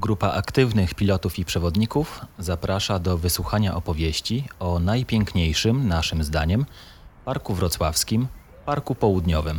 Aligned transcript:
Grupa 0.00 0.32
aktywnych 0.32 0.94
pilotów 0.94 1.38
i 1.38 1.44
przewodników 1.44 2.20
zaprasza 2.38 2.98
do 2.98 3.18
wysłuchania 3.18 3.74
opowieści 3.74 4.44
o 4.58 4.78
najpiękniejszym, 4.78 5.88
naszym 5.88 6.24
zdaniem, 6.24 6.66
Parku 7.24 7.54
Wrocławskim, 7.54 8.26
Parku 8.66 8.94
Południowym. 8.94 9.58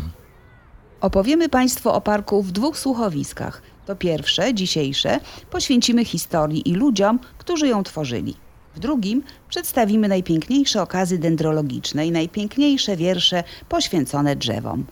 Opowiemy 1.02 1.50
Państwu 1.50 1.90
o 1.90 2.02
parku 2.02 2.44
w 2.44 2.52
dwóch 2.52 2.78
słuchowiskach. 2.80 3.62
To 3.86 3.96
pierwsze, 3.96 4.54
dzisiejsze, 4.54 5.20
poświęcimy 5.50 6.06
historii 6.06 6.70
i 6.70 6.74
ludziom, 6.74 7.20
którzy 7.38 7.68
ją 7.68 7.84
tworzyli. 7.84 8.36
W 8.76 8.80
drugim 8.80 9.24
przedstawimy 9.50 10.08
najpiękniejsze 10.08 10.82
okazy 10.82 11.18
dendrologiczne 11.18 12.08
i 12.08 12.12
najpiękniejsze 12.12 12.98
wiersze 12.98 13.44
poświęcone 13.70 14.36
drzewom. 14.36 14.86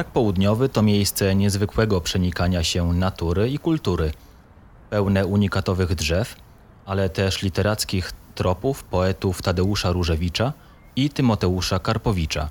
Park 0.00 0.12
Południowy 0.12 0.68
to 0.68 0.82
miejsce 0.82 1.34
niezwykłego 1.34 2.00
przenikania 2.00 2.64
się 2.64 2.92
natury 2.92 3.50
i 3.50 3.58
kultury, 3.58 4.12
pełne 4.90 5.26
unikatowych 5.26 5.94
drzew, 5.94 6.36
ale 6.86 7.08
też 7.08 7.42
literackich 7.42 8.12
tropów 8.34 8.84
poetów 8.84 9.42
Tadeusza 9.42 9.92
Różewicza 9.92 10.52
i 10.96 11.10
Tymoteusza 11.10 11.78
Karpowicza, 11.78 12.50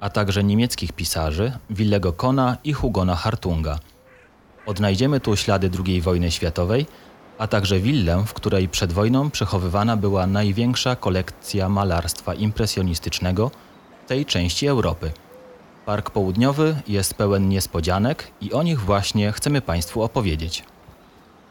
a 0.00 0.10
także 0.10 0.44
niemieckich 0.44 0.92
pisarzy 0.92 1.52
Willego 1.70 2.12
Kona 2.12 2.56
i 2.64 2.72
Hugona 2.72 3.16
Hartunga. 3.16 3.78
Odnajdziemy 4.66 5.20
tu 5.20 5.36
ślady 5.36 5.70
II 5.86 6.00
wojny 6.00 6.30
światowej, 6.30 6.86
a 7.38 7.46
także 7.46 7.80
willę, 7.80 8.24
w 8.26 8.34
której 8.34 8.68
przed 8.68 8.92
wojną 8.92 9.30
przechowywana 9.30 9.96
była 9.96 10.26
największa 10.26 10.96
kolekcja 10.96 11.68
malarstwa 11.68 12.34
impresjonistycznego 12.34 13.50
w 14.04 14.08
tej 14.08 14.26
części 14.26 14.66
Europy. 14.66 15.12
Park 15.86 16.10
Południowy 16.10 16.76
jest 16.88 17.14
pełen 17.14 17.48
niespodzianek 17.48 18.30
i 18.40 18.52
o 18.52 18.62
nich 18.62 18.80
właśnie 18.80 19.32
chcemy 19.32 19.60
Państwu 19.60 20.02
opowiedzieć. 20.02 20.64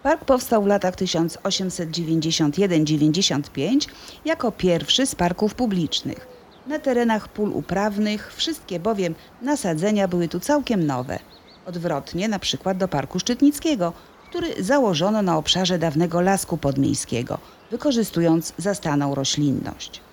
Park 0.04 0.26
powstał 0.26 0.64
w 0.64 0.68
latach 0.68 0.96
1891-95 0.96 3.88
jako 4.26 4.52
pierwszy 4.52 5.06
z 5.06 5.16
parków 5.16 5.56
publicznych. 5.56 6.28
Na 6.68 6.80
terenach 6.80 7.28
pól 7.28 7.52
uprawnych 7.54 8.34
wszystkie 8.36 8.80
bowiem 8.80 9.16
nasadzenia 9.42 10.08
były 10.08 10.28
tu 10.28 10.40
całkiem 10.40 10.88
nowe. 10.88 11.20
Odwrotnie 11.66 12.28
na 12.28 12.40
przykład 12.40 12.78
do 12.78 12.88
Parku 12.88 13.20
Szczytnickiego, 13.20 13.94
który 14.30 14.64
założono 14.64 15.22
na 15.22 15.38
obszarze 15.38 15.80
dawnego 15.80 16.22
lasku 16.22 16.58
podmiejskiego, 16.58 17.38
wykorzystując 17.72 18.54
zastaną 18.58 19.16
roślinność. 19.16 20.05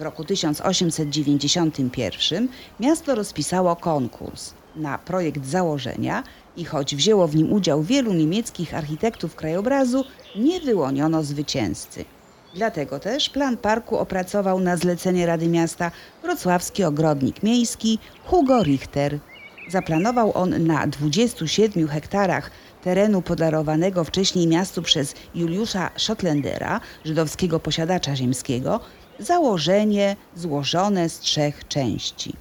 W 0.00 0.02
roku 0.02 0.24
1891 0.24 2.48
miasto 2.80 3.14
rozpisało 3.14 3.76
konkurs 3.76 4.54
na 4.76 4.98
projekt 4.98 5.46
założenia 5.46 6.22
i 6.56 6.64
choć 6.64 6.96
wzięło 6.96 7.28
w 7.28 7.36
nim 7.36 7.52
udział 7.52 7.82
wielu 7.82 8.12
niemieckich 8.12 8.74
architektów 8.74 9.34
krajobrazu, 9.34 10.04
nie 10.36 10.60
wyłoniono 10.60 11.22
zwycięzcy. 11.22 12.04
Dlatego 12.54 12.98
też 12.98 13.30
plan 13.30 13.56
parku 13.56 13.98
opracował 13.98 14.60
na 14.60 14.76
zlecenie 14.76 15.26
Rady 15.26 15.48
Miasta 15.48 15.90
wrocławski 16.22 16.84
ogrodnik 16.84 17.42
miejski 17.42 17.98
Hugo 18.24 18.62
Richter. 18.62 19.18
Zaplanował 19.68 20.36
on 20.36 20.66
na 20.66 20.86
27 20.86 21.88
hektarach 21.88 22.50
terenu 22.82 23.22
podarowanego 23.22 24.04
wcześniej 24.04 24.46
miastu 24.46 24.82
przez 24.82 25.14
Juliusza 25.34 25.90
Schottlandera, 25.96 26.80
żydowskiego 27.04 27.60
posiadacza 27.60 28.16
ziemskiego, 28.16 28.80
założenie 29.20 30.16
złożone 30.36 31.08
z 31.08 31.18
trzech 31.18 31.68
części. 31.68 32.32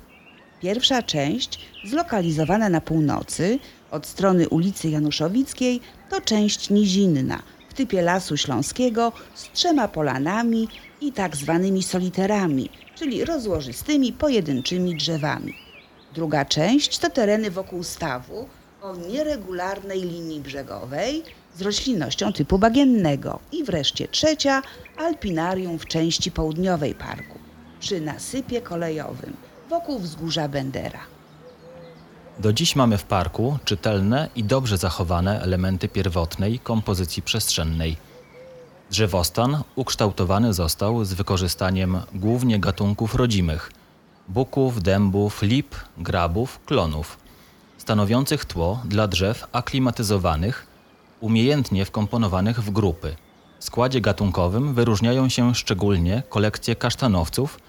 Pierwsza 0.61 1.03
część, 1.03 1.59
zlokalizowana 1.85 2.69
na 2.69 2.81
północy, 2.81 3.59
od 3.91 4.07
strony 4.07 4.49
ulicy 4.49 4.89
Januszowickiej, 4.89 5.81
to 6.09 6.21
część 6.21 6.69
nizinna, 6.69 7.41
w 7.69 7.73
typie 7.73 8.01
Lasu 8.01 8.37
Śląskiego, 8.37 9.11
z 9.35 9.51
trzema 9.51 9.87
polanami 9.87 10.67
i 11.01 11.11
tak 11.11 11.35
zwanymi 11.35 11.83
soliterami, 11.83 12.69
czyli 12.95 13.25
rozłożystymi, 13.25 14.13
pojedynczymi 14.13 14.95
drzewami. 14.95 15.53
Druga 16.13 16.45
część 16.45 16.97
to 16.97 17.09
tereny 17.09 17.51
wokół 17.51 17.83
stawu 17.83 18.47
o 18.81 18.95
nieregularnej 18.95 20.01
linii 20.01 20.39
brzegowej 20.39 21.23
z 21.59 21.61
roślinnością 21.61 22.33
typu 22.33 22.59
bagiennego. 22.59 23.39
I 23.51 23.63
wreszcie 23.63 24.07
trzecia, 24.07 24.61
alpinarium 24.97 25.79
w 25.79 25.85
części 25.85 26.31
południowej 26.31 26.95
parku, 26.95 27.39
przy 27.79 28.01
nasypie 28.01 28.61
kolejowym 28.61 29.33
wokół 29.69 29.99
wzgórza 29.99 30.47
Bendera. 30.47 30.99
Do 32.39 32.53
dziś 32.53 32.75
mamy 32.75 32.97
w 32.97 33.03
parku 33.03 33.57
czytelne 33.65 34.29
i 34.35 34.43
dobrze 34.43 34.77
zachowane 34.77 35.41
elementy 35.41 35.87
pierwotnej 35.87 36.59
kompozycji 36.59 37.21
przestrzennej. 37.23 37.97
Drzewostan 38.91 39.63
ukształtowany 39.75 40.53
został 40.53 41.05
z 41.05 41.13
wykorzystaniem 41.13 42.01
głównie 42.13 42.59
gatunków 42.59 43.15
rodzimych 43.15 43.71
buków, 44.29 44.83
dębów, 44.83 45.41
lip, 45.41 45.75
grabów, 45.97 46.59
klonów, 46.65 47.17
stanowiących 47.77 48.45
tło 48.45 48.81
dla 48.85 49.07
drzew 49.07 49.47
aklimatyzowanych, 49.51 50.67
umiejętnie 51.21 51.85
wkomponowanych 51.85 52.61
w 52.61 52.71
grupy. 52.71 53.15
W 53.59 53.63
składzie 53.63 54.01
gatunkowym 54.01 54.73
wyróżniają 54.73 55.29
się 55.29 55.55
szczególnie 55.55 56.23
kolekcje 56.29 56.75
kasztanowców 56.75 57.59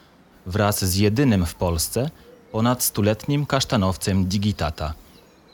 wraz 0.47 0.85
z 0.85 0.97
jedynym 0.97 1.47
w 1.47 1.55
Polsce 1.55 2.11
ponad 2.53 2.83
stuletnim 2.83 3.47
kasztanowcem 3.47 4.25
digitata. 4.27 4.95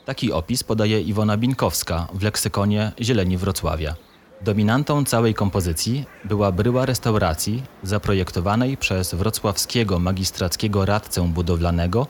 Taki 0.05 0.31
opis 0.31 0.63
podaje 0.63 1.01
Iwona 1.01 1.37
Binkowska 1.37 2.07
w 2.13 2.23
leksykonie 2.23 2.91
Zieleni 3.01 3.37
Wrocławia. 3.37 3.95
Dominantą 4.41 5.05
całej 5.05 5.33
kompozycji 5.33 6.05
była 6.25 6.51
bryła 6.51 6.85
restauracji 6.85 7.63
zaprojektowanej 7.83 8.77
przez 8.77 9.13
wrocławskiego 9.13 9.99
magistrackiego 9.99 10.85
radcę 10.85 11.27
budowlanego 11.27 12.07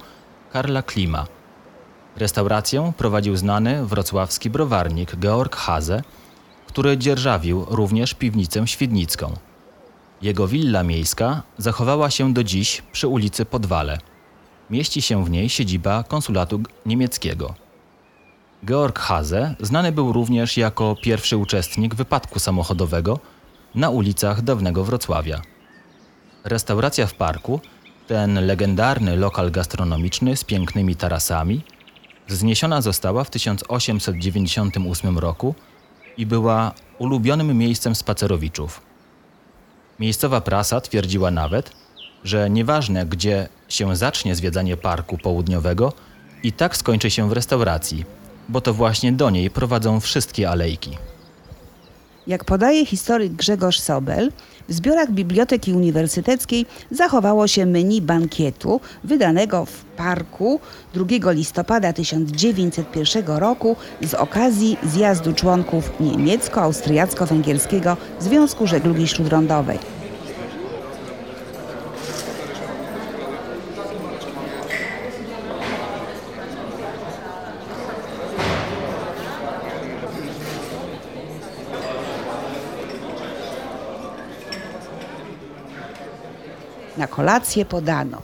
Karla 0.52 0.82
Klima. 0.82 1.37
Restaurację 2.18 2.94
prowadził 2.98 3.38
znany 3.38 3.86
wrocławski 3.86 4.50
browarnik 4.50 5.16
Georg 5.16 5.56
Haze, 5.56 6.02
który 6.68 6.98
dzierżawił 6.98 7.66
również 7.70 8.14
piwnicę 8.14 8.68
świdnicką. 8.68 9.34
Jego 10.22 10.48
willa 10.48 10.84
miejska 10.84 11.44
zachowała 11.58 12.10
się 12.10 12.34
do 12.34 12.44
dziś 12.44 12.84
przy 12.92 13.08
ulicy 13.08 13.46
Podwale. 13.46 13.98
Mieści 14.70 15.02
się 15.02 15.26
w 15.26 15.30
niej 15.30 15.50
siedziba 15.50 16.04
konsulatu 16.04 16.62
niemieckiego. 16.86 17.54
Georg 18.66 19.00
Hase 19.00 19.56
znany 19.60 19.92
był 19.92 20.14
również 20.14 20.58
jako 20.58 20.96
pierwszy 21.04 21.38
uczestnik 21.38 21.96
wypadku 21.96 22.40
samochodowego 22.40 23.20
na 23.76 23.90
ulicach 23.90 24.42
dawnego 24.42 24.84
Wrocławia. 24.84 25.42
Restauracja 26.44 27.08
w 27.08 27.14
parku, 27.14 27.60
ten 28.08 28.46
legendarny 28.46 29.18
lokal 29.18 29.52
gastronomiczny 29.52 30.38
z 30.38 30.44
pięknymi 30.44 30.96
tarasami, 30.96 31.64
wzniesiona 32.28 32.82
została 32.82 33.24
w 33.24 33.30
1898 33.30 35.18
roku 35.18 35.56
i 36.18 36.26
była 36.26 36.72
ulubionym 37.00 37.58
miejscem 37.58 37.96
spacerowiczów. 37.96 38.82
Miejscowa 40.00 40.42
prasa 40.42 40.82
twierdziła 40.82 41.32
nawet, 41.32 41.72
że 42.24 42.50
nieważne 42.50 43.06
gdzie 43.06 43.50
się 43.70 43.96
zacznie 43.96 44.36
zwiedzanie 44.36 44.78
parku 44.78 45.18
południowego, 45.18 45.94
i 46.44 46.54
tak 46.54 46.78
skończy 46.78 47.12
się 47.12 47.30
w 47.30 47.32
restauracji, 47.32 48.06
bo 48.50 48.62
to 48.62 48.74
właśnie 48.74 49.12
do 49.12 49.30
niej 49.30 49.50
prowadzą 49.50 50.00
wszystkie 50.00 50.50
alejki. 50.50 50.98
Jak 52.28 52.46
podaje 52.46 52.86
historyk 52.86 53.34
Grzegorz 53.34 53.80
Sobel, 53.80 54.32
w 54.70 54.74
zbiorach 54.74 55.12
Biblioteki 55.12 55.74
Uniwersyteckiej 55.74 56.66
zachowało 56.92 57.48
się 57.48 57.66
menu 57.66 58.02
bankietu 58.02 58.82
wydanego 59.04 59.66
w 59.66 59.84
parku 59.84 60.60
2 60.94 61.32
listopada 61.32 61.94
1901 61.94 63.26
roku 63.28 63.76
z 64.02 64.14
okazji 64.14 64.78
zjazdu 64.84 65.34
członków 65.34 65.92
niemiecko-austriacko-węgierskiego 66.00 67.98
Związku 68.20 68.68
Żeglugi 68.68 69.08
Śródlądowej. 69.08 69.97
Na 86.98 87.08
kolację 87.08 87.66
podano 87.66 88.22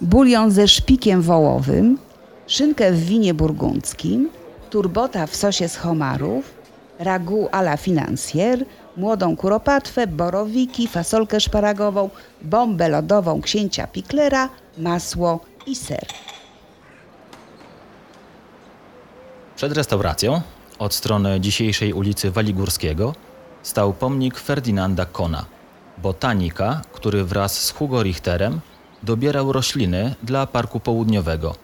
bulion 0.00 0.50
ze 0.50 0.68
szpikiem 0.68 1.22
wołowym, 1.22 1.98
szynkę 2.46 2.92
w 2.92 3.04
winie 3.04 3.34
burgundzkim, 3.34 4.30
turbota 4.70 5.26
w 5.26 5.36
sosie 5.36 5.68
z 5.68 5.76
homarów, 5.76 6.54
ragu 6.98 7.48
à 7.52 7.60
la 7.60 7.76
financière, 7.76 8.64
młodą 8.96 9.36
kuropatwę, 9.36 10.06
borowiki, 10.06 10.88
fasolkę 10.88 11.40
szparagową, 11.40 12.10
bombę 12.42 12.88
lodową 12.88 13.40
księcia 13.40 13.86
Piklera, 13.86 14.48
masło 14.78 15.40
i 15.66 15.76
ser. 15.76 16.06
Przed 19.56 19.72
restauracją, 19.72 20.40
od 20.78 20.94
strony 20.94 21.40
dzisiejszej 21.40 21.92
ulicy 21.92 22.30
Waligórskiego, 22.30 23.14
stał 23.62 23.92
pomnik 23.92 24.38
Ferdynanda 24.38 25.06
Kona, 25.06 25.44
botanika, 25.98 26.80
który 26.92 27.24
wraz 27.24 27.64
z 27.64 27.70
Hugo 27.70 28.02
Richterem 28.02 28.60
dobierał 29.02 29.52
rośliny 29.52 30.14
dla 30.22 30.46
Parku 30.46 30.80
Południowego. 30.80 31.54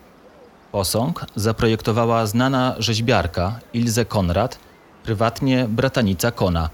Posąg 0.72 1.26
zaprojektowała 1.36 2.26
znana 2.26 2.74
rzeźbiarka 2.78 3.60
Ilze 3.72 4.04
Konrad, 4.04 4.58
prywatnie 5.02 5.66
bratanica 5.68 6.30
Kona, 6.30 6.70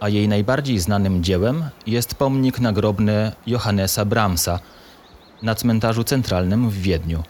a 0.00 0.08
jej 0.08 0.28
najbardziej 0.28 0.78
znanym 0.78 1.24
dziełem 1.24 1.64
jest 1.86 2.14
pomnik 2.14 2.60
nagrobny 2.60 3.32
Johannesa 3.46 4.04
Brahmsa 4.04 4.58
na 5.42 5.54
cmentarzu 5.54 6.04
centralnym 6.04 6.70
w 6.70 6.74
Wiedniu. 6.74 7.22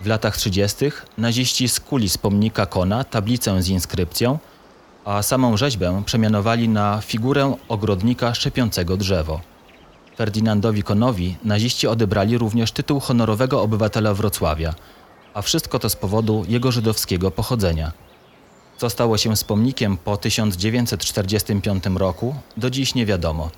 W 0.00 0.06
latach 0.06 0.36
30. 0.36 0.76
naziści 1.18 1.68
skuli 1.68 2.08
z 2.08 2.18
pomnika 2.18 2.66
Kona 2.66 3.04
tablicę 3.04 3.62
z 3.62 3.68
inskrypcją, 3.68 4.38
a 5.06 5.22
samą 5.22 5.56
rzeźbę 5.56 6.02
przemianowali 6.06 6.68
na 6.68 7.00
figurę 7.00 7.56
ogrodnika 7.68 8.34
szczepiącego 8.34 8.96
drzewo. 8.96 9.40
Ferdynandowi 10.16 10.82
Konowi 10.82 11.36
naziści 11.44 11.86
odebrali 11.86 12.38
również 12.38 12.72
tytuł 12.72 13.00
honorowego 13.00 13.62
obywatela 13.62 14.14
Wrocławia, 14.14 14.74
a 15.34 15.42
wszystko 15.42 15.78
to 15.78 15.90
z 15.90 15.96
powodu 15.96 16.44
jego 16.48 16.72
żydowskiego 16.72 17.30
pochodzenia. 17.30 17.92
Co 18.76 18.90
stało 18.90 19.18
się 19.18 19.36
z 19.36 19.44
pomnikiem 19.44 19.96
po 19.96 20.16
1945 20.16 21.84
roku, 21.94 22.34
do 22.56 22.70
dziś 22.70 22.94
nie 22.94 23.06
wiadomo. 23.06 23.50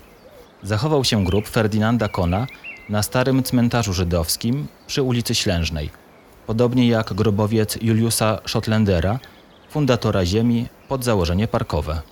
Zachował 0.62 1.05
się 1.05 1.25
grób 1.25 1.49
Ferdynanda 1.49 2.09
Kona 2.09 2.47
na 2.89 3.03
starym 3.03 3.43
cmentarzu 3.43 3.93
żydowskim 3.93 4.67
przy 4.87 5.03
ulicy 5.03 5.35
Ślężnej, 5.35 5.91
podobnie 6.47 6.89
jak 6.89 7.12
grobowiec 7.12 7.79
Juliusa 7.83 8.39
Schottlandera, 8.47 9.19
fundatora 9.71 10.27
ziemi 10.27 10.67
pod 10.88 11.05
założenie 11.05 11.49
parkowe. 11.49 12.02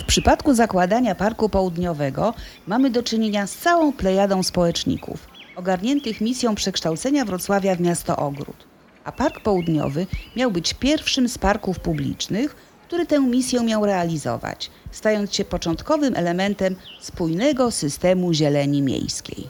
W 0.00 0.04
przypadku 0.06 0.54
zakładania 0.54 1.14
Parku 1.14 1.48
Południowego 1.48 2.34
mamy 2.66 2.90
do 2.90 3.02
czynienia 3.02 3.46
z 3.46 3.56
całą 3.56 3.92
plejadą 3.92 4.42
społeczników, 4.42 5.26
ogarniętych 5.56 6.20
misją 6.20 6.54
przekształcenia 6.54 7.24
Wrocławia 7.24 7.74
w 7.74 7.80
miasto 7.80 8.16
ogród. 8.16 8.56
A 9.04 9.12
Park 9.12 9.40
Południowy 9.40 10.06
miał 10.36 10.50
być 10.50 10.74
pierwszym 10.74 11.28
z 11.28 11.38
parków 11.38 11.80
publicznych, 11.80 12.56
który 12.86 13.06
tę 13.06 13.20
misję 13.20 13.60
miał 13.60 13.86
realizować, 13.86 14.70
stając 14.90 15.34
się 15.34 15.44
początkowym 15.44 16.16
elementem 16.16 16.76
spójnego 17.00 17.70
systemu 17.70 18.32
zieleni 18.32 18.82
miejskiej. 18.82 19.48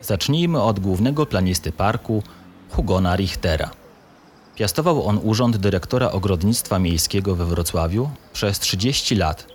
Zacznijmy 0.00 0.62
od 0.62 0.80
głównego 0.80 1.26
planisty 1.26 1.72
parku, 1.72 2.22
Hugona 2.70 3.16
Richtera. 3.16 3.70
Piastował 4.54 5.06
on 5.06 5.20
urząd 5.22 5.56
dyrektora 5.56 6.10
ogrodnictwa 6.10 6.78
miejskiego 6.78 7.36
we 7.36 7.44
Wrocławiu 7.44 8.10
przez 8.32 8.58
30 8.58 9.16
lat, 9.16 9.46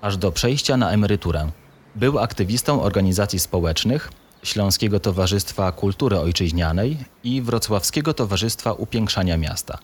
aż 0.00 0.16
do 0.16 0.32
przejścia 0.32 0.76
na 0.76 0.90
emeryturę. 0.90 1.50
Był 1.96 2.18
aktywistą 2.18 2.82
organizacji 2.82 3.38
społecznych, 3.38 4.12
Śląskiego 4.42 5.00
Towarzystwa 5.00 5.72
Kultury 5.72 6.18
Ojczyźnianej 6.18 6.96
i 7.24 7.42
Wrocławskiego 7.42 8.14
Towarzystwa 8.14 8.72
Upiększania 8.72 9.36
Miasta. 9.36 9.78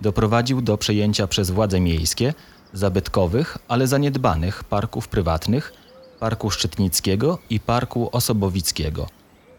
Doprowadził 0.00 0.62
do 0.62 0.78
przejęcia 0.78 1.26
przez 1.26 1.50
władze 1.50 1.80
miejskie 1.80 2.34
zabytkowych, 2.72 3.58
ale 3.68 3.86
zaniedbanych 3.86 4.64
parków 4.64 5.08
prywatnych, 5.08 5.72
Parku 6.20 6.50
Szczytnickiego 6.50 7.38
i 7.50 7.60
Parku 7.60 8.08
Osobowickiego, 8.12 9.06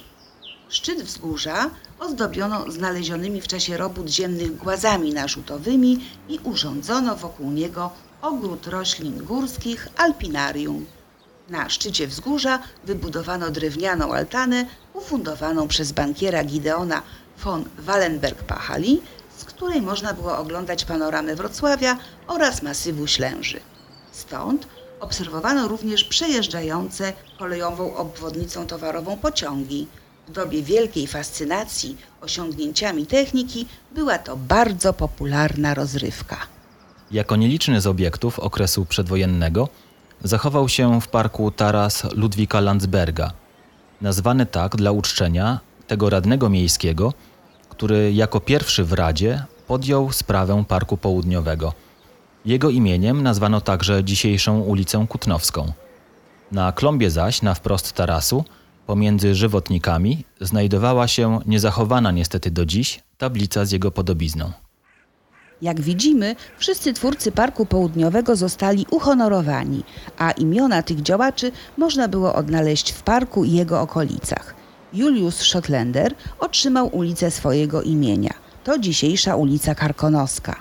Szczyt 0.68 1.02
wzgórza 1.02 1.70
ozdobiono 1.98 2.70
znalezionymi 2.70 3.40
w 3.40 3.48
czasie 3.48 3.76
robót 3.76 4.08
ziemnych 4.08 4.56
głazami 4.56 5.12
narzutowymi 5.12 5.98
i 6.28 6.38
urządzono 6.44 7.16
wokół 7.16 7.50
niego 7.50 7.90
ogród 8.22 8.66
roślin 8.66 9.24
górskich, 9.24 9.88
alpinarium. 9.96 10.86
Na 11.50 11.68
szczycie 11.68 12.06
wzgórza 12.06 12.58
wybudowano 12.84 13.50
drewnianą 13.50 14.14
altanę 14.14 14.66
ufundowaną 14.94 15.68
przez 15.68 15.92
bankiera 15.92 16.44
Gideona 16.44 17.02
von 17.38 17.64
Wallenberg-Pachali, 17.78 18.98
z 19.36 19.44
której 19.44 19.82
można 19.82 20.14
było 20.14 20.38
oglądać 20.38 20.84
panoramę 20.84 21.36
Wrocławia 21.36 21.96
oraz 22.26 22.62
masywu 22.62 23.06
Ślęży. 23.06 23.60
Stąd 24.12 24.66
obserwowano 25.00 25.68
również 25.68 26.04
przejeżdżające 26.04 27.12
kolejową 27.38 27.96
obwodnicą 27.96 28.66
towarową 28.66 29.16
pociągi. 29.16 29.86
W 30.28 30.32
dobie 30.32 30.62
wielkiej 30.62 31.06
fascynacji 31.06 31.96
osiągnięciami 32.20 33.06
techniki 33.06 33.66
była 33.94 34.18
to 34.18 34.36
bardzo 34.36 34.92
popularna 34.92 35.74
rozrywka. 35.74 36.36
Jako 37.10 37.36
nieliczny 37.36 37.80
z 37.80 37.86
obiektów 37.86 38.38
okresu 38.38 38.84
przedwojennego 38.84 39.68
zachował 40.24 40.68
się 40.68 41.00
w 41.00 41.08
parku 41.08 41.50
taras 41.50 42.04
Ludwika 42.14 42.60
Landsberga, 42.60 43.32
nazwany 44.00 44.46
tak 44.46 44.76
dla 44.76 44.90
uczczenia 44.92 45.60
tego 45.86 46.10
radnego 46.10 46.48
miejskiego, 46.48 47.12
który 47.68 48.12
jako 48.12 48.40
pierwszy 48.40 48.84
w 48.84 48.92
Radzie 48.92 49.44
podjął 49.66 50.12
sprawę 50.12 50.64
Parku 50.68 50.96
Południowego. 50.96 51.72
Jego 52.44 52.70
imieniem 52.70 53.22
nazwano 53.22 53.60
także 53.60 54.04
dzisiejszą 54.04 54.60
ulicę 54.60 55.06
Kutnowską. 55.08 55.72
Na 56.52 56.72
klombie 56.72 57.10
zaś, 57.10 57.42
na 57.42 57.54
wprost 57.54 57.92
tarasu, 57.92 58.44
pomiędzy 58.86 59.34
żywotnikami, 59.34 60.24
znajdowała 60.40 61.08
się 61.08 61.38
niezachowana 61.46 62.10
niestety 62.10 62.50
do 62.50 62.66
dziś 62.66 63.02
tablica 63.18 63.64
z 63.64 63.72
jego 63.72 63.90
podobizną. 63.90 64.52
Jak 65.62 65.80
widzimy, 65.80 66.36
wszyscy 66.58 66.92
twórcy 66.92 67.32
Parku 67.32 67.66
Południowego 67.66 68.36
zostali 68.36 68.86
uhonorowani, 68.90 69.84
a 70.18 70.30
imiona 70.30 70.82
tych 70.82 71.02
działaczy 71.02 71.52
można 71.76 72.08
było 72.08 72.34
odnaleźć 72.34 72.92
w 72.92 73.02
parku 73.02 73.44
i 73.44 73.52
jego 73.52 73.80
okolicach. 73.80 74.54
Julius 74.92 75.36
Schottlaender 75.36 76.14
otrzymał 76.38 76.96
ulicę 76.96 77.30
swojego 77.30 77.82
imienia. 77.82 78.34
To 78.64 78.78
dzisiejsza 78.78 79.36
ulica 79.36 79.74
Karkonoska. 79.74 80.56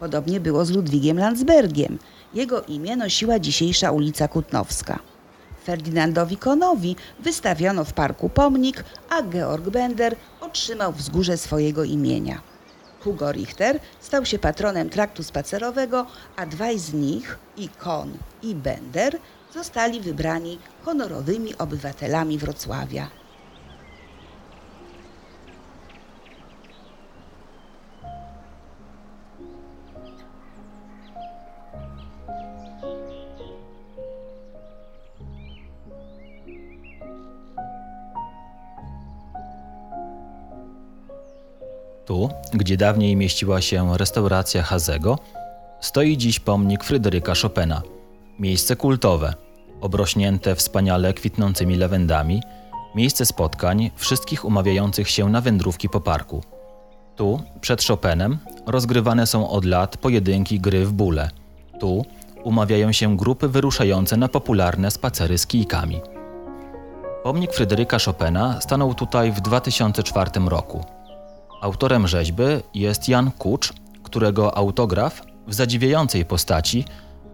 Podobnie 0.00 0.40
było 0.40 0.64
z 0.64 0.70
Ludwigiem 0.70 1.18
Landsbergiem. 1.18 1.98
Jego 2.34 2.62
imię 2.62 2.96
nosiła 2.96 3.38
dzisiejsza 3.38 3.90
ulica 3.90 4.28
Kutnowska. 4.28 4.98
Ferdynandowi 5.64 6.36
Konowi 6.36 6.96
wystawiono 7.20 7.84
w 7.84 7.92
parku 7.92 8.28
pomnik, 8.28 8.84
a 9.10 9.22
Georg 9.22 9.70
Bender 9.70 10.16
otrzymał 10.40 10.92
wzgórze 10.92 11.36
swojego 11.36 11.84
imienia. 11.84 12.51
Hugo 13.04 13.32
Richter 13.32 13.80
stał 14.00 14.24
się 14.24 14.38
patronem 14.38 14.90
traktu 14.90 15.22
spacerowego, 15.22 16.06
a 16.36 16.46
dwaj 16.46 16.78
z 16.78 16.92
nich, 16.92 17.38
i 17.56 17.68
Kohn 17.68 18.10
i 18.42 18.54
Bender, 18.54 19.18
zostali 19.54 20.00
wybrani 20.00 20.58
honorowymi 20.84 21.56
obywatelami 21.58 22.38
Wrocławia. 22.38 23.21
Tu, 42.12 42.28
gdzie 42.54 42.76
dawniej 42.76 43.16
mieściła 43.16 43.60
się 43.60 43.98
restauracja 43.98 44.62
Hazego, 44.62 45.18
stoi 45.80 46.16
dziś 46.16 46.40
pomnik 46.40 46.84
Fryderyka 46.84 47.32
Chopina. 47.42 47.82
Miejsce 48.38 48.76
kultowe, 48.76 49.34
obrośnięte 49.80 50.54
wspaniale 50.54 51.14
kwitnącymi 51.14 51.76
lawendami, 51.76 52.42
miejsce 52.94 53.26
spotkań 53.26 53.90
wszystkich 53.96 54.44
umawiających 54.44 55.10
się 55.10 55.28
na 55.28 55.40
wędrówki 55.40 55.88
po 55.88 56.00
parku. 56.00 56.42
Tu, 57.16 57.40
przed 57.60 57.84
Chopinem, 57.84 58.38
rozgrywane 58.66 59.26
są 59.26 59.50
od 59.50 59.64
lat 59.64 59.96
pojedynki 59.96 60.60
gry 60.60 60.86
w 60.86 60.92
bóle. 60.92 61.30
Tu 61.80 62.04
umawiają 62.44 62.92
się 62.92 63.16
grupy 63.16 63.48
wyruszające 63.48 64.16
na 64.16 64.28
popularne 64.28 64.90
spacery 64.90 65.38
z 65.38 65.46
kijkami. 65.46 66.00
Pomnik 67.22 67.52
Fryderyka 67.52 67.98
Chopina 67.98 68.60
stanął 68.60 68.94
tutaj 68.94 69.32
w 69.32 69.40
2004 69.40 70.30
roku. 70.46 70.84
Autorem 71.62 72.08
rzeźby 72.08 72.42
jest 72.74 73.08
Jan 73.08 73.30
Kucz, 73.30 73.72
którego 74.02 74.56
autograf 74.56 75.22
w 75.46 75.54
zadziwiającej 75.54 76.24
postaci 76.24 76.84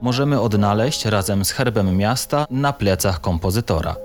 możemy 0.00 0.40
odnaleźć 0.40 1.04
razem 1.04 1.44
z 1.44 1.50
herbem 1.50 1.96
miasta 1.96 2.46
na 2.50 2.72
plecach 2.72 3.20
kompozytora. 3.20 3.96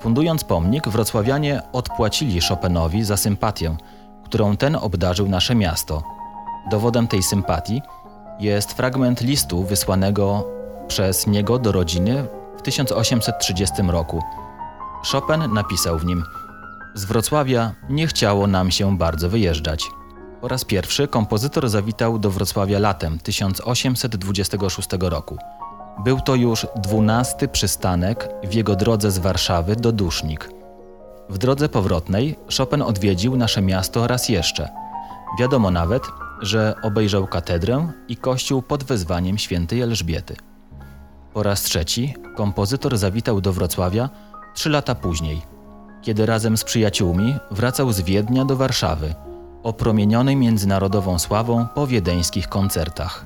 Fundując 0.00 0.44
pomnik, 0.44 0.88
wrocławianie 0.88 1.62
odpłacili 1.72 2.40
Chopinowi 2.40 3.04
za 3.04 3.16
sympatię, 3.16 3.76
którą 4.24 4.56
ten 4.56 4.76
obdarzył 4.76 5.28
nasze 5.28 5.54
miasto. 5.54 6.02
Dowodem 6.70 7.08
tej 7.08 7.22
sympatii 7.22 7.82
jest 8.40 8.72
fragment 8.72 9.20
listu 9.20 9.64
wysłanego 9.64 10.44
przez 10.88 11.26
niego 11.26 11.58
do 11.58 11.72
rodziny 11.72 12.24
w 12.58 12.62
1830 12.62 13.82
roku. 13.82 14.22
Chopin 15.12 15.52
napisał 15.54 15.98
w 15.98 16.04
nim– 16.04 16.24
z 16.98 17.04
Wrocławia 17.04 17.74
nie 17.88 18.06
chciało 18.06 18.46
nam 18.46 18.70
się 18.70 18.98
bardzo 18.98 19.28
wyjeżdżać. 19.28 19.90
Po 20.40 20.48
raz 20.48 20.64
pierwszy 20.64 21.08
kompozytor 21.08 21.68
zawitał 21.68 22.18
do 22.18 22.30
Wrocławia 22.30 22.78
latem 22.78 23.18
1826 23.18 24.88
roku. 25.00 25.38
Był 26.04 26.20
to 26.20 26.34
już 26.34 26.66
dwunasty 26.76 27.48
przystanek 27.48 28.28
w 28.44 28.54
jego 28.54 28.76
drodze 28.76 29.10
z 29.10 29.18
Warszawy 29.18 29.76
do 29.76 29.92
Dusznik. 29.92 30.50
W 31.28 31.38
drodze 31.38 31.68
powrotnej 31.68 32.36
Chopin 32.58 32.82
odwiedził 32.82 33.36
nasze 33.36 33.62
miasto 33.62 34.06
raz 34.06 34.28
jeszcze. 34.28 34.68
Wiadomo 35.38 35.70
nawet, 35.70 36.02
że 36.40 36.74
obejrzał 36.82 37.26
katedrę 37.26 37.92
i 38.08 38.16
kościół 38.16 38.62
pod 38.62 38.84
wezwaniem 38.84 39.38
świętej 39.38 39.80
Elżbiety. 39.80 40.36
Po 41.34 41.42
raz 41.42 41.62
trzeci 41.62 42.14
kompozytor 42.36 42.98
zawitał 42.98 43.40
do 43.40 43.52
Wrocławia 43.52 44.10
trzy 44.54 44.70
lata 44.70 44.94
później– 44.94 45.42
kiedy 46.02 46.26
razem 46.26 46.56
z 46.56 46.64
przyjaciółmi 46.64 47.36
wracał 47.50 47.92
z 47.92 48.00
Wiednia 48.00 48.44
do 48.44 48.56
Warszawy, 48.56 49.14
opromieniony 49.62 50.36
międzynarodową 50.36 51.18
sławą 51.18 51.66
po 51.74 51.86
wiedeńskich 51.86 52.48
koncertach. 52.48 53.24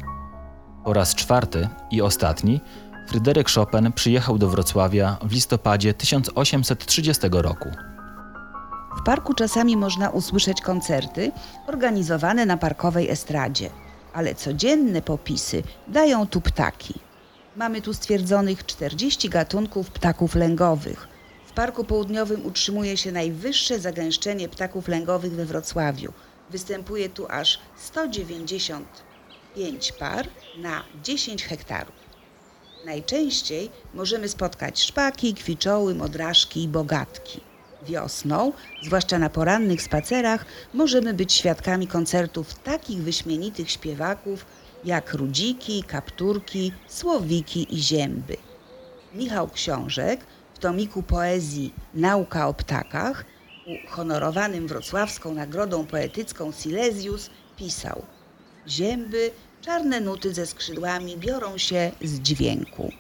Po 0.84 0.92
raz 0.92 1.14
czwarty 1.14 1.68
i 1.90 2.02
ostatni 2.02 2.60
Fryderyk 3.08 3.50
Chopin 3.50 3.92
przyjechał 3.92 4.38
do 4.38 4.48
Wrocławia 4.48 5.16
w 5.22 5.32
listopadzie 5.32 5.94
1830 5.94 7.22
roku. 7.32 7.68
W 8.98 9.02
parku 9.02 9.34
czasami 9.34 9.76
można 9.76 10.10
usłyszeć 10.10 10.60
koncerty 10.60 11.32
organizowane 11.66 12.46
na 12.46 12.56
parkowej 12.56 13.10
estradzie, 13.10 13.70
ale 14.12 14.34
codzienne 14.34 15.02
popisy 15.02 15.62
dają 15.88 16.26
tu 16.26 16.40
ptaki. 16.40 16.94
Mamy 17.56 17.82
tu 17.82 17.94
stwierdzonych 17.94 18.66
40 18.66 19.28
gatunków 19.28 19.90
ptaków 19.90 20.34
lęgowych, 20.34 21.08
w 21.52 21.54
Parku 21.54 21.85
Południowym 21.85 22.47
utrzymuje 22.47 22.97
się 22.97 23.12
najwyższe 23.12 23.78
zagęszczenie 23.78 24.49
ptaków 24.49 24.88
lęgowych 24.88 25.32
we 25.32 25.44
Wrocławiu. 25.44 26.12
Występuje 26.50 27.09
tu 27.09 27.26
aż 27.28 27.59
195 27.76 29.92
par 29.92 30.28
na 30.59 30.85
10 31.02 31.44
hektarów. 31.44 31.94
Najczęściej 32.85 33.71
możemy 33.94 34.28
spotkać 34.28 34.82
szpaki, 34.82 35.35
kwiczoły, 35.35 35.94
modraszki 35.94 36.62
i 36.62 36.68
bogatki. 36.68 37.40
Wiosną, 37.87 38.52
zwłaszcza 38.82 39.18
na 39.18 39.30
porannych 39.30 39.82
spacerach, 39.82 40.44
możemy 40.75 41.14
być 41.14 41.32
świadkami 41.32 41.87
koncertów 41.87 42.54
takich 42.54 43.02
wyśmienitych 43.02 43.71
śpiewaków 43.71 44.47
jak 44.85 45.14
rudziki, 45.14 45.82
kapturki, 45.82 46.73
słowiki 46.88 47.75
i 47.75 47.82
zięby. 47.82 48.37
Michał 49.14 49.49
Książek 49.49 50.21
tomiku 50.62 51.02
poezji 51.02 51.75
Nauka 51.95 52.49
o 52.49 52.54
ptakach, 52.54 53.25
uhonorowanym 53.66 54.69
wrocławską 54.69 55.35
nagrodą 55.35 55.87
poetycką 55.87 56.52
Silesius, 56.52 57.31
pisał 57.57 58.02
Zięby, 58.69 59.31
czarne 59.61 60.00
nuty 60.00 60.35
ze 60.35 60.47
skrzydłami 60.47 61.16
biorą 61.16 61.59
się 61.59 61.92
z 62.02 62.21
dźwięku. 62.21 62.92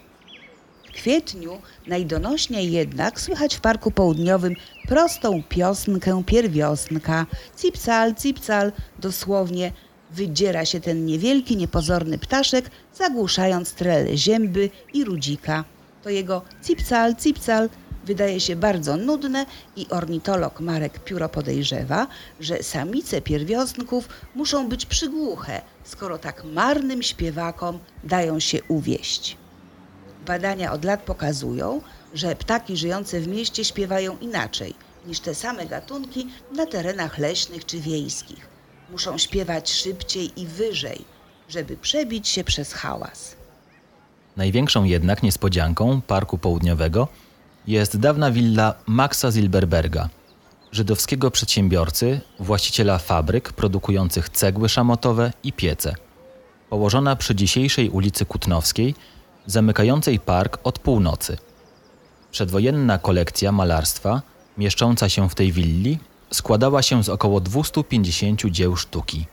W 0.88 0.92
kwietniu 0.92 1.58
najdonośniej 1.86 2.72
jednak 2.72 3.20
słychać 3.20 3.54
w 3.56 3.60
Parku 3.60 3.90
Południowym 3.90 4.54
prostą 4.88 5.42
piosnkę 5.48 6.22
pierwiosnka. 6.26 7.26
Cipcal, 7.58 8.14
cipcal, 8.14 8.72
dosłownie 8.98 9.72
wydziera 10.10 10.64
się 10.64 10.80
ten 10.80 11.06
niewielki, 11.06 11.56
niepozorny 11.56 12.18
ptaszek, 12.18 12.70
zagłuszając 12.94 13.72
trele 13.74 14.16
zięby 14.16 14.70
i 14.94 15.04
rudzika 15.04 15.64
to 16.02 16.10
jego 16.10 16.42
cipcal, 16.62 17.16
cipcal 17.16 17.68
wydaje 18.04 18.40
się 18.40 18.56
bardzo 18.56 18.96
nudne 18.96 19.46
i 19.76 19.86
ornitolog 19.88 20.60
Marek 20.60 21.04
Pióro 21.04 21.28
podejrzewa, 21.28 22.06
że 22.40 22.62
samice 22.62 23.20
pierwiosnków 23.20 24.08
muszą 24.34 24.68
być 24.68 24.86
przygłuche, 24.86 25.60
skoro 25.84 26.18
tak 26.18 26.44
marnym 26.44 27.02
śpiewakom 27.02 27.78
dają 28.04 28.40
się 28.40 28.62
uwieść. 28.68 29.36
Badania 30.26 30.72
od 30.72 30.84
lat 30.84 31.02
pokazują, 31.02 31.80
że 32.14 32.36
ptaki 32.36 32.76
żyjące 32.76 33.20
w 33.20 33.28
mieście 33.28 33.64
śpiewają 33.64 34.18
inaczej 34.18 34.74
niż 35.06 35.20
te 35.20 35.34
same 35.34 35.66
gatunki 35.66 36.28
na 36.56 36.66
terenach 36.66 37.18
leśnych 37.18 37.66
czy 37.66 37.80
wiejskich. 37.80 38.48
Muszą 38.90 39.18
śpiewać 39.18 39.72
szybciej 39.72 40.40
i 40.40 40.46
wyżej, 40.46 41.04
żeby 41.48 41.76
przebić 41.76 42.28
się 42.28 42.44
przez 42.44 42.72
hałas. 42.72 43.41
Największą 44.36 44.84
jednak 44.84 45.22
niespodzianką 45.22 46.00
Parku 46.00 46.38
Południowego 46.38 47.08
jest 47.66 47.96
dawna 47.96 48.30
willa 48.30 48.74
Maxa 48.86 49.30
Zilberberga, 49.30 50.08
żydowskiego 50.72 51.30
przedsiębiorcy, 51.30 52.20
właściciela 52.38 52.98
fabryk 52.98 53.52
produkujących 53.52 54.28
cegły 54.28 54.68
szamotowe 54.68 55.32
i 55.44 55.52
piece. 55.52 55.94
Położona 56.70 57.16
przy 57.16 57.34
dzisiejszej 57.34 57.90
ulicy 57.90 58.26
Kutnowskiej, 58.26 58.94
zamykającej 59.46 60.20
park 60.20 60.58
od 60.64 60.78
północy. 60.78 61.38
Przedwojenna 62.30 62.98
kolekcja 62.98 63.52
malarstwa, 63.52 64.22
mieszcząca 64.58 65.08
się 65.08 65.28
w 65.28 65.34
tej 65.34 65.52
willi, 65.52 65.98
składała 66.30 66.82
się 66.82 67.04
z 67.04 67.08
około 67.08 67.40
250 67.40 68.42
dzieł 68.50 68.76
sztuki. 68.76 69.26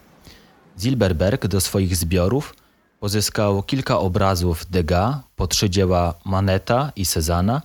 Zilberberg 0.79 1.47
do 1.47 1.61
swoich 1.61 1.95
zbiorów– 1.95 2.53
Pozyskał 2.99 3.63
kilka 3.63 3.99
obrazów 3.99 4.65
Degas, 4.69 5.15
po 5.35 5.47
trzy 5.47 5.69
dzieła 5.69 6.13
Maneta 6.25 6.91
i 6.95 7.05
Cezana, 7.05 7.61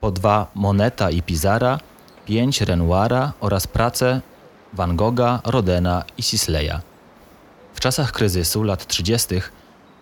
po 0.00 0.10
dwa 0.10 0.50
Moneta 0.54 1.10
i 1.10 1.22
Pizara, 1.22 1.78
pięć 2.26 2.60
Renoira 2.60 3.32
oraz 3.40 3.66
prace 3.66 4.20
Van 4.72 4.96
Gogha, 4.96 5.40
Rodena 5.44 6.04
i 6.18 6.22
Sisleya. 6.22 6.80
W 7.74 7.80
czasach 7.80 8.12
kryzysu 8.12 8.62
lat 8.62 8.86
30. 8.86 9.28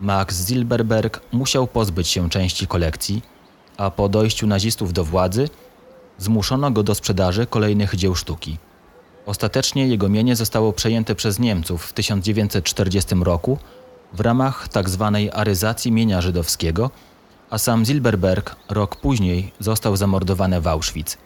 Max 0.00 0.46
Zilberberg 0.46 1.20
musiał 1.32 1.66
pozbyć 1.66 2.08
się 2.08 2.30
części 2.30 2.66
kolekcji, 2.66 3.22
a 3.76 3.90
po 3.90 4.08
dojściu 4.08 4.46
nazistów 4.46 4.92
do 4.92 5.04
władzy 5.04 5.48
zmuszono 6.18 6.70
go 6.70 6.82
do 6.82 6.94
sprzedaży 6.94 7.46
kolejnych 7.46 7.96
dzieł 7.96 8.14
sztuki. 8.14 8.58
Ostatecznie 9.26 9.88
jego 9.88 10.08
mienie 10.08 10.36
zostało 10.36 10.72
przejęte 10.72 11.14
przez 11.14 11.38
Niemców 11.38 11.86
w 11.86 11.92
1940 11.92 13.14
roku 13.14 13.58
w 14.12 14.20
ramach 14.20 14.68
tzw. 14.68 15.18
aryzacji 15.32 15.92
mienia 15.92 16.20
żydowskiego, 16.20 16.90
a 17.50 17.58
sam 17.58 17.84
Zilberberg 17.84 18.56
rok 18.68 18.96
później 18.96 19.52
został 19.60 19.96
zamordowany 19.96 20.60
w 20.60 20.66
Auschwitz. 20.66 21.16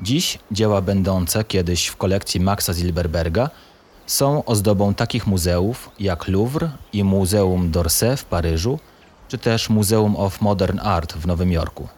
Dziś 0.00 0.38
dzieła 0.52 0.80
będące 0.80 1.44
kiedyś 1.44 1.86
w 1.86 1.96
kolekcji 1.96 2.40
Maxa 2.40 2.72
Zilberberga 2.72 3.50
są 4.06 4.44
ozdobą 4.44 4.94
takich 4.94 5.26
muzeów 5.26 5.90
jak 6.00 6.28
Louvre 6.28 6.70
i 6.92 7.04
Muzeum 7.04 7.70
d'Orsay 7.70 8.16
w 8.16 8.24
Paryżu, 8.24 8.78
czy 9.28 9.38
też 9.38 9.70
Muzeum 9.70 10.16
of 10.16 10.40
Modern 10.40 10.78
Art 10.78 11.12
w 11.12 11.26
Nowym 11.26 11.52
Jorku. 11.52 11.88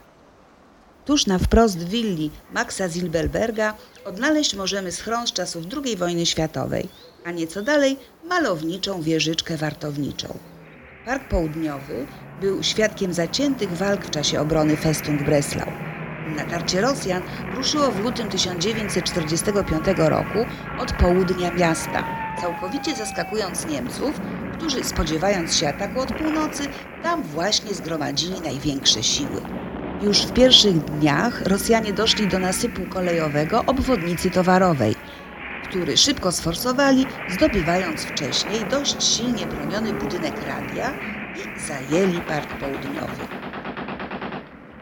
Tuż 1.04 1.26
na 1.26 1.38
wprost 1.38 1.88
willi 1.88 2.30
Maxa 2.52 2.88
Zilberberga 2.88 3.75
odnaleźć 4.04 4.54
możemy 4.54 4.92
schron 4.92 5.26
z 5.26 5.33
czasów 5.33 5.64
II 5.85 5.97
wojny 5.97 6.26
światowej, 6.26 6.88
a 7.25 7.30
nieco 7.30 7.62
dalej 7.62 7.97
malowniczą 8.25 9.02
wieżyczkę 9.02 9.57
wartowniczą. 9.57 10.38
Park 11.07 11.28
Południowy 11.28 12.07
był 12.40 12.62
świadkiem 12.62 13.12
zaciętych 13.12 13.73
walk 13.73 14.04
w 14.04 14.11
czasie 14.11 14.40
obrony 14.40 14.76
Festung 14.76 15.23
Breslau. 15.23 15.73
Natarcie 16.37 16.80
Rosjan 16.80 17.23
ruszyło 17.54 17.90
w 17.90 18.00
lutym 18.00 18.28
1945 18.28 19.85
roku 19.97 20.38
od 20.78 20.92
południa 20.92 21.50
miasta, 21.50 22.04
całkowicie 22.40 22.97
zaskakując 22.97 23.66
Niemców, 23.66 24.21
którzy 24.54 24.85
spodziewając 24.85 25.57
się 25.57 25.69
ataku 25.69 26.00
od 26.00 26.12
północy, 26.12 26.62
tam 27.02 27.23
właśnie 27.23 27.75
zgromadzili 27.75 28.40
największe 28.40 29.02
siły. 29.02 29.40
Już 30.02 30.23
w 30.23 30.33
pierwszych 30.33 30.78
dniach 30.78 31.42
Rosjanie 31.47 31.92
doszli 31.92 32.28
do 32.28 32.38
nasypu 32.38 32.83
kolejowego 32.90 33.64
obwodnicy 33.66 34.30
towarowej, 34.30 34.95
który 35.64 35.97
szybko 35.97 36.33
sforsowali, 36.33 37.07
zdobywając 37.28 38.04
wcześniej 38.04 38.64
dość 38.71 39.04
silnie 39.16 39.47
broniony 39.47 39.92
budynek 39.92 40.35
radia 40.47 40.90
i 41.37 41.61
zajęli 41.61 42.21
Park 42.21 42.59
Południowy. 42.59 43.23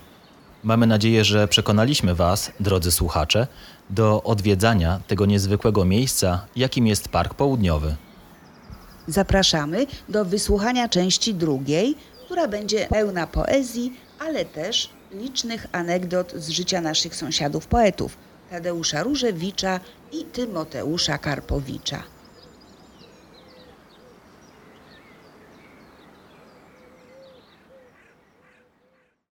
Mamy 0.63 0.87
nadzieję, 0.87 1.25
że 1.25 1.49
przekonaliśmy 1.49 2.15
Was, 2.15 2.53
drodzy 2.61 2.93
słuchacze, 2.93 3.47
do 3.91 4.23
odwiedzania 4.23 5.01
tego 5.07 5.27
niezwykłego 5.27 5.85
miejsca, 5.85 6.47
jakim 6.57 6.87
jest 6.87 7.09
Park 7.09 7.35
Południowy. 7.35 7.97
Zapraszamy 9.07 9.87
do 10.09 10.25
wysłuchania 10.25 10.89
części 10.89 11.35
drugiej, 11.35 11.97
która 12.25 12.49
będzie 12.49 12.87
pełna 12.87 13.27
poezji, 13.27 13.93
ale 14.19 14.45
też 14.45 14.90
licznych 15.12 15.67
anegdot 15.73 16.33
z 16.33 16.49
życia 16.49 16.81
naszych 16.81 17.17
sąsiadów 17.17 17.67
poetów 17.67 18.17
Tadeusza 18.51 19.03
Różewicza 19.03 19.81
i 20.12 20.25
Tymoteusza 20.25 21.19
Karpowicza. 21.19 22.13